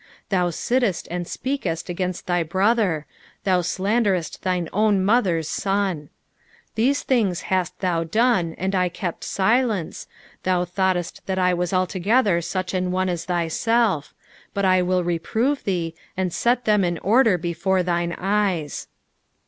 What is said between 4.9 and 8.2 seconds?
mother's son. 21 These things hast thou